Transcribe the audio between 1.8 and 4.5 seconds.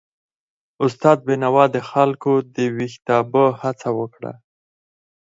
خلکو د ویښتابه هڅه وکړه.